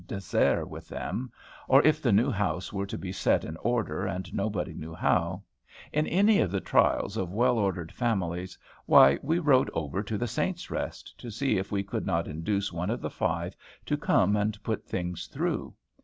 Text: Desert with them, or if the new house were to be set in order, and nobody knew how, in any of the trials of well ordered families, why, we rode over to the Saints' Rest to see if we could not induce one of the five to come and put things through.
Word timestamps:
Desert 0.07 0.65
with 0.65 0.87
them, 0.87 1.31
or 1.67 1.83
if 1.83 2.01
the 2.01 2.11
new 2.11 2.31
house 2.31 2.73
were 2.73 2.87
to 2.87 2.97
be 2.97 3.11
set 3.11 3.43
in 3.45 3.55
order, 3.57 4.07
and 4.07 4.33
nobody 4.33 4.73
knew 4.73 4.95
how, 4.95 5.43
in 5.93 6.07
any 6.07 6.39
of 6.39 6.49
the 6.49 6.59
trials 6.59 7.17
of 7.17 7.31
well 7.31 7.59
ordered 7.59 7.91
families, 7.91 8.57
why, 8.87 9.19
we 9.21 9.37
rode 9.37 9.69
over 9.75 10.01
to 10.01 10.17
the 10.17 10.25
Saints' 10.27 10.71
Rest 10.71 11.15
to 11.19 11.29
see 11.29 11.59
if 11.59 11.71
we 11.71 11.83
could 11.83 12.07
not 12.07 12.27
induce 12.27 12.73
one 12.73 12.89
of 12.89 12.99
the 12.99 13.11
five 13.11 13.55
to 13.85 13.95
come 13.95 14.35
and 14.35 14.63
put 14.63 14.87
things 14.87 15.27
through. 15.27 15.71